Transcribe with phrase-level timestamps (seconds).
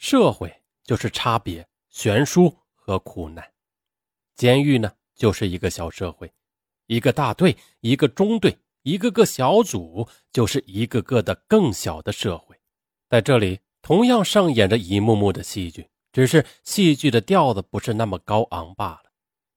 [0.00, 0.50] 社会
[0.82, 3.44] 就是差别、悬殊和苦难，
[4.34, 6.32] 监狱呢就是一个小社会，
[6.86, 12.56] 一个大队、一个中队、一个个小组，就是一个个的更小的社会。
[13.10, 19.02] 在这里，同样上演着一幕幕的戏剧，只是戏剧的调子不是那么高昂罢了。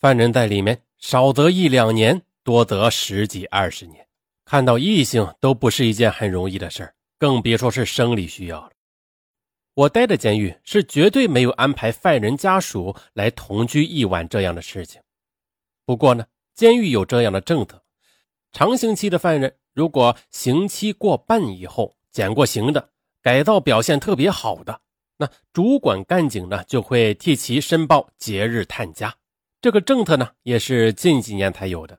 [0.00, 4.04] 犯人在里面少则一两年，多则十几二十年，
[4.44, 8.72] 看到异性都不是一件很容易的事儿，更别说是生理需要了。
[9.74, 15.02] 我待的监狱是绝对没有安排犯人家属来同居一晚这样的事情。
[15.84, 16.24] 不过呢，
[16.54, 17.82] 监狱有这样的政策：
[18.52, 24.80] 长刑期的犯人，如果刑期过半以后减过刑的，改造表现特别好的，
[25.16, 29.16] 那主管干警呢就会替其申报节日探家。
[29.60, 31.98] 这个政策呢也是近几年才有的。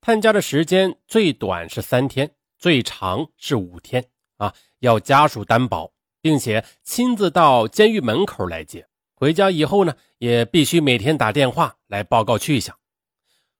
[0.00, 4.04] 探家的时间最短是三天，最长是五天
[4.38, 5.92] 啊，要家属担保。
[6.24, 12.74] 并且亲自到监狱门口来接，回家以后呢，也必须每天打电话来报告去向。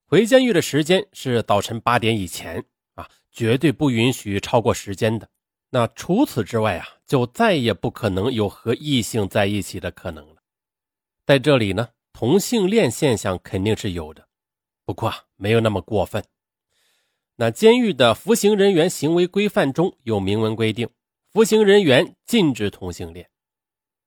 [0.07, 5.29] 回监狱的时间是早晨八点以前啊，绝对不允许超过时间的。
[5.69, 10.37] 那除此之外啊，就再也不可能有和异性在一起的可能了。
[11.27, 14.27] 在这里呢，同性恋现象肯定是有的，
[14.87, 16.25] 不过没有那么过分。
[17.37, 20.89] 那监狱的服刑人员行为规范中有明文规定。
[21.35, 23.29] 服刑人员禁止同性恋，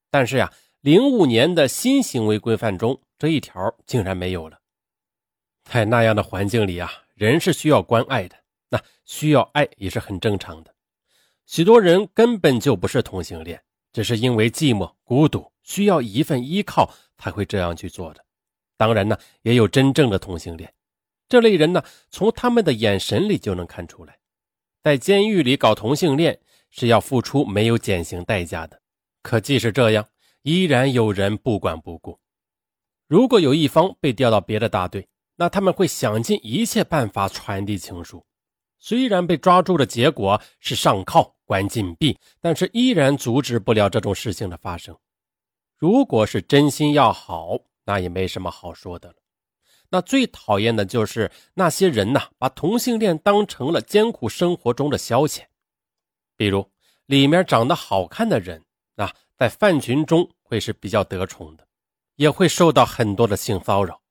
[0.09, 4.61] 但是呀，零五年的新行为规范中这一条竟然没有了。
[5.65, 8.37] 在那样的环境里啊，人是需要关爱的，
[8.69, 10.73] 那需要爱也是很正常的。
[11.45, 18.23] 许多人根本就不是同性恋，只是因为寂寞、孤独，需要一份依靠才会这样去做的。
[18.77, 20.73] 当然呢，也有真正的同性恋，
[21.27, 24.17] 这类人呢，从他们的眼神里就能看出来，
[24.81, 26.39] 在监狱里搞同性恋。
[26.77, 28.79] 是要付出没有减刑代价的，
[29.23, 30.07] 可即使这样，
[30.43, 32.19] 依然有人不管不顾。
[33.07, 38.23] 如果有一方被调到别的大队，那他们会想尽一切办法传递情书。
[38.77, 44.95] 虽然被抓住的结果是上铐、关禁闭，但是依然阻止不了这种事情的发生。
[45.77, 49.15] 如果是真心要好，那也没什么好说的了。
[49.89, 55.45] 那最讨厌的就是那些人呐，把同性恋当成了艰苦生活中的消遣。
[56.35, 56.69] 比如，
[57.07, 58.63] 里面长得好看的人
[58.97, 61.65] 啊，在犯群中会是比较得宠的，
[62.17, 64.01] 也会受到很多的性骚扰，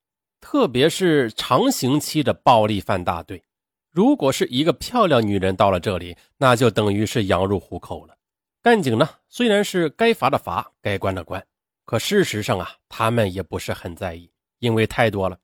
[0.41, 3.43] 特别是长刑期的暴力犯大队。
[3.91, 8.17] 如果是一个漂亮女人到了这里，那就等于是羊入虎口了。
[8.63, 11.45] 干警呢，虽然是该罚的罚，该关的关，
[11.85, 15.39] 可事实上啊，他们也不是很在意，因为太多了。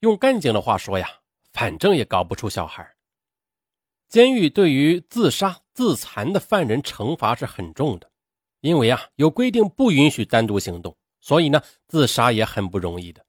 [0.00, 1.06] 用干警的话说呀，
[1.52, 2.90] 反正也搞不出小孩。
[4.08, 5.59] 监狱对于自杀。
[5.72, 8.10] 自残的犯人惩罚是很重的，
[8.60, 13.24] 因为啊有规定不允许单独行动，所以呢自杀也很不容易的。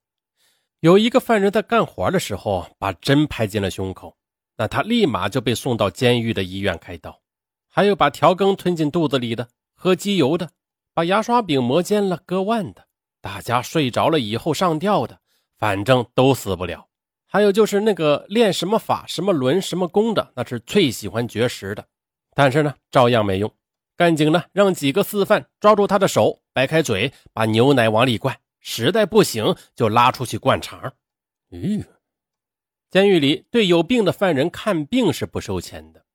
[0.79, 4.17] 有一个犯人在干活的时候把针拍进了胸口，
[4.57, 7.21] 那他立马就被送到监狱的医院开刀。
[7.69, 10.49] 还有把调羹吞进肚子里的，喝机油的，
[10.93, 12.87] 把牙刷柄磨尖了割腕的，
[13.21, 15.19] 大家睡着了以后上吊的，
[15.57, 16.89] 反正都死不了。
[17.25, 21.87] 还有就是那个练什么法、什么轮、什么功的，那是最喜欢绝食的。
[22.33, 23.53] 但是呢，照样没用。
[23.95, 28.39] 干警呢，让几个四犯抓住他的手，掰开嘴，把牛奶往里灌。
[28.59, 30.93] 实在不行，就拉出去灌肠。
[31.49, 31.83] 咦，
[32.89, 36.05] 监狱里对有病的犯人看病是不收钱的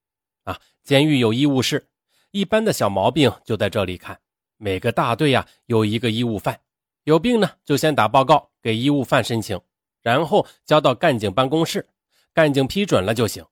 [0.44, 0.60] 啊。
[0.82, 1.88] 监狱有医务室，
[2.30, 4.18] 一般的小毛病就在这里看。
[4.56, 6.60] 每个大队呀有一个医务犯，
[7.04, 9.60] 有病呢就先打报告给医务犯申请，
[10.02, 11.86] 然后交到干警办公室，
[12.32, 13.44] 干警批准了就行。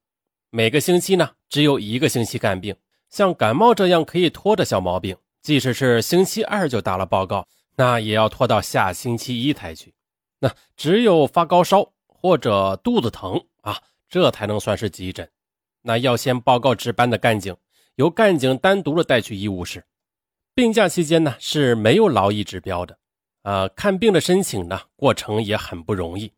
[0.56, 2.76] 每个星期呢，只有一个星期看病。
[3.10, 9.92] 像感冒这样可以拖的小毛病，即使是星期二就打了报告，那也要拖到下星期一才去。
[10.38, 15.28] 那只有发高烧或者肚子疼啊，这才能算是急诊。
[15.82, 17.56] 那要先报告值班的干警，
[17.96, 19.84] 由干警单独的带去医务室。
[20.54, 22.96] 病假期间呢是没有劳役指标的。
[23.42, 26.32] 呃，看病的申请呢过程也很不容易，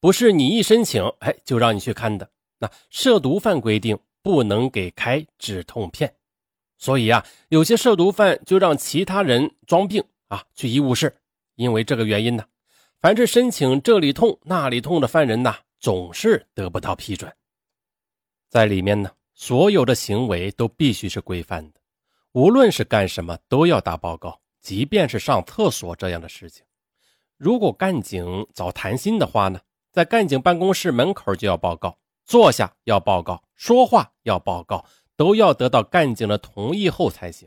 [0.00, 2.30] 不是你一申请，哎，就让你去看的。
[2.62, 6.14] 那涉毒犯规定不能给开止痛片，
[6.78, 11.12] 所以啊，有些涉毒犯就让其他人装病啊去医务室。
[11.56, 12.44] 因为这个原因呢，
[13.00, 17.34] 凡是申请这里痛那里痛的犯人呐，总是得不到批准。
[18.48, 21.80] 在里面呢，所有的行为都必须是规范的，
[22.30, 26.64] 无论是干什么都要打报告，即便是上厕所这样的事情。
[27.36, 29.60] 如果干警找谈心的话呢，
[29.90, 31.98] 在干警办公室门口就要报告。
[32.32, 34.86] 坐下要报告，说话要报告，
[35.16, 37.46] 都要得到干警的同意后才行。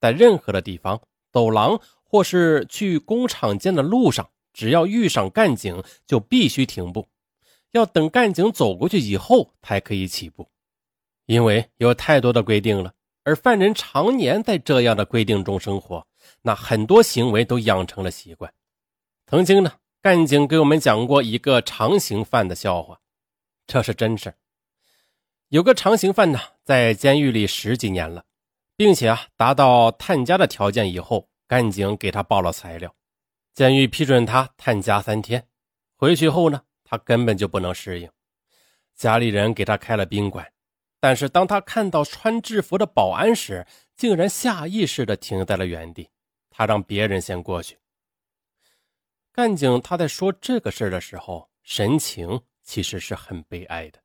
[0.00, 7.06] 在任何的地方走廊或是去工厂间的路上，只要遇上干警，就必须停步，
[7.72, 10.48] 要等干警走过去以后才可以起步，
[11.26, 12.94] 因为有太多的规定了。
[13.24, 16.06] 而犯人常年在这样的规定中生活，
[16.40, 18.54] 那很多行为都养成了习惯。
[19.26, 23.00] 曾经呢，干警给我们讲过一个长刑犯的笑话，
[23.66, 24.34] 这是真事
[25.48, 28.24] 有个长刑犯呢，在监狱里十几年了，
[28.76, 32.94] 并且啊，达到探家的条件以后，干警给他报了材料，
[33.54, 35.46] 监狱批准他探家三天。
[35.96, 38.10] 回去后呢，他根本就不能适应，
[38.94, 40.52] 家里人给他开了宾馆。
[40.98, 43.66] 但是当他看到穿制服的保安时，
[43.96, 46.10] 竟然下意识地停在了原地。
[46.50, 47.78] 他让别人先过去。
[49.30, 54.00] 干警他在说这个事的时候，神情其实是很悲哀的。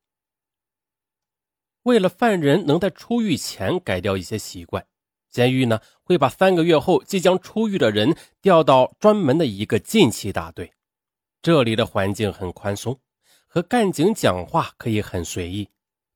[1.83, 4.85] 为了犯人能在出狱前改掉一些习惯，
[5.29, 10.71] 监狱呢会把三个月后即将出狱的人调到专门的一个禁期大队。
[11.41, 12.99] 这里的环境很宽松，
[13.47, 15.67] 和干警讲话可以很随意。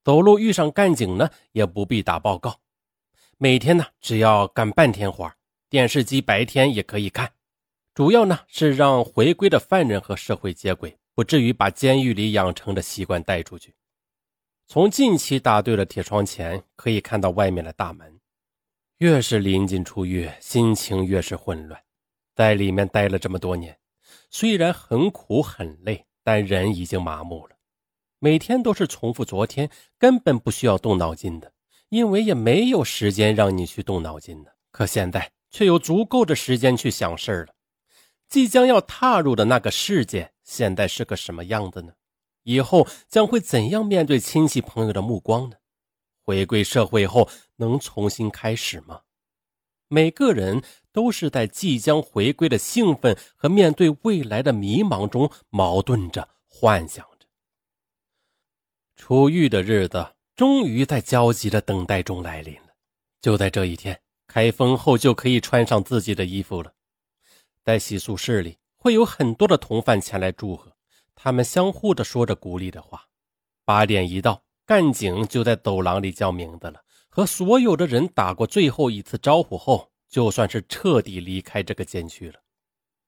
[0.03, 2.59] 走路遇上干警呢，也不必打报告。
[3.38, 5.33] 每天呢，只要干半天活，
[5.68, 7.33] 电视机白天也可以看。
[7.95, 13.74] 主要呢是让回归的犯人和社会接轨，不至于把监狱里养成的习惯带出去。
[14.68, 18.20] 从近期大队的铁窗前可以看到外面的大门。
[18.98, 21.82] 越是临近出狱，心情越是混乱。
[22.34, 23.78] 在里面待了这么多年，
[24.30, 27.56] 虽然很苦很累，但人已经麻木了。
[28.20, 31.54] 每天都是重复昨天，根本不需要动脑筋的，
[31.90, 34.50] 因为也没有时间让你去动脑筋呢。
[34.72, 37.55] 可现在却有足够的时间去想事儿了。
[38.27, 41.94] 即将要踏入的那个世界，现在是个什么样子呢？
[42.44, 45.57] 以后将会怎样面对亲戚朋友的目光呢？
[46.24, 49.01] 回归社会后能重新开始吗？
[49.88, 57.28] 每个人都是在即将回归的兴奋和面对未来的迷茫中矛盾着，幻想着。
[58.95, 62.69] 出狱的日子终于在焦急的等待中来临了。
[63.21, 66.74] 就在这一天，开封后就可以穿上自己的衣服了。
[67.66, 70.72] 在洗漱室里，会有很多的同犯前来祝贺，
[71.16, 73.08] 他们相互的说着鼓励的话。
[73.66, 76.80] 八点一到，干警就在走廊里叫名字了，
[77.10, 82.40] 和所有的人打过最后一次招呼后，就算是彻底离开这个监区了。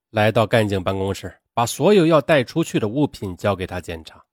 [0.10, 4.26] 来到干警办公室，把所有要带出去的物品交给他检查。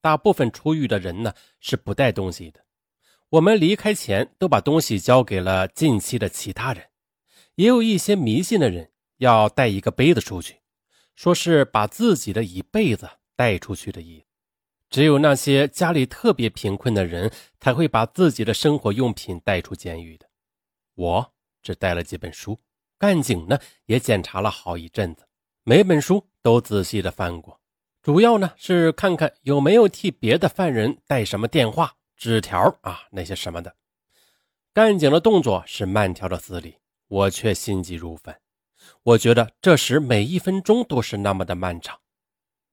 [0.00, 2.60] 大部分出狱的人呢是不带东西的，
[3.30, 6.90] 我们离开前都把东西交给了近期的其他人，
[7.56, 10.56] 也有一些迷信的人要带一个杯子出去，
[11.14, 14.24] 说是把自己的一辈子带出去的意思。
[14.90, 17.30] 只有那些家里特别贫困的人
[17.60, 20.26] 才会把自己的生活用品带出监狱的。
[20.94, 21.32] 我
[21.62, 22.58] 只带了几本书，
[22.96, 25.28] 干警呢也检查了好一阵子，
[25.62, 27.60] 每本书都仔细的翻过。
[28.00, 33.74] 主要呢是看看有没有替别的犯人带什么电话、纸条啊那些什么的。
[34.72, 36.76] 干警的动作是慢条斯理，
[37.08, 38.34] 我却心急如焚。
[39.02, 42.00] 我觉得这时每一分钟都是那么的漫长。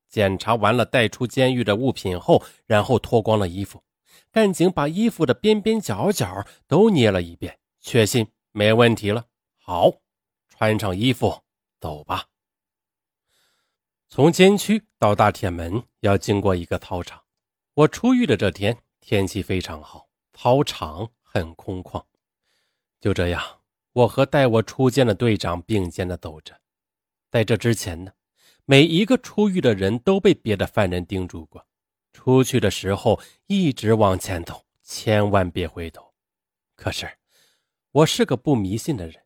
[0.08, 3.84] 检查完了带出监狱的物品后，然后脱光了衣服。
[4.32, 9.26] 干警把衣服的边边角角都捏了一遍，确信没问题了。
[9.58, 9.92] 好，
[10.48, 11.42] 穿上衣服，
[11.80, 12.28] 走吧。
[14.08, 17.24] 从监区到大铁门要经过一个操场。
[17.74, 22.02] 我出狱的这天天气非常好，操场很空旷。
[23.02, 23.42] 就这样，
[23.96, 26.54] 我和带我出监的队长并肩的走着。
[27.32, 28.12] 在这之前呢，
[28.66, 31.66] 每一个出狱的人都被别的犯人叮嘱过：
[32.12, 36.14] 出去的时候一直往前走，千万别回头。
[36.76, 37.10] 可是，
[37.92, 39.24] 我是个不迷信的人，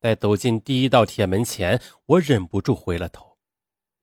[0.00, 3.36] 在走进第一道铁门前，我忍不住回了头。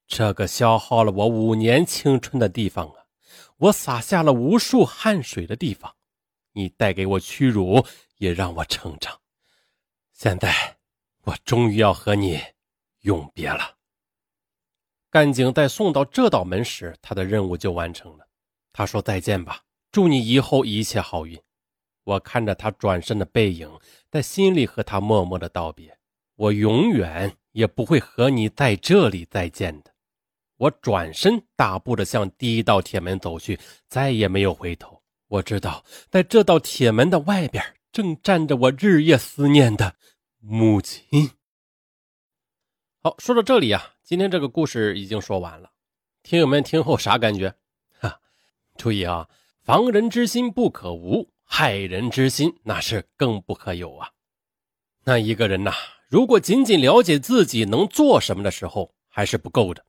[0.06, 3.06] 这个消耗了我五年青春的地方啊，
[3.58, 5.96] 我洒下了无数汗水的地方，
[6.54, 7.84] 你带给我屈辱，
[8.18, 9.20] 也让我成长。
[10.22, 10.54] 现在，
[11.24, 12.42] 我终于要和你
[13.04, 13.78] 永别了。
[15.10, 18.28] 干警在送到这道门时，他的任务就完成了。
[18.74, 19.62] 他说：“再见吧，
[19.94, 21.42] 祝你以后一切好运。”
[22.04, 23.72] 我看着他转身的背影，
[24.12, 25.98] 在心里和他默默的道别。
[26.36, 29.94] 我永远也不会和你在这里再见的。
[30.58, 33.58] 我转身大步的向第一道铁门走去，
[33.88, 35.02] 再也没有回头。
[35.30, 39.96] 我知道，在这道铁门的外边，正站着我日夜思念的
[40.40, 41.32] 母亲。
[43.02, 45.72] 好说到这里啊今天这个故事已经说完了。
[46.22, 47.56] 听友们听后啥感觉？
[48.00, 48.20] 哈
[48.76, 49.30] 注意啊
[49.64, 54.12] 防人之心不可无害人之心那是更不可有啊。
[55.06, 55.72] 那一个人呐
[56.08, 59.86] 如果仅仅了解自己能做什么的时候还是不够的。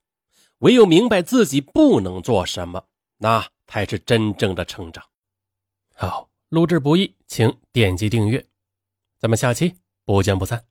[0.59, 2.85] 唯有明白自己不能做什么
[3.17, 5.03] 那才是真正的成长。
[5.93, 8.45] 好录制不易请点击订阅。
[9.17, 10.70] 咱们下期不见不散。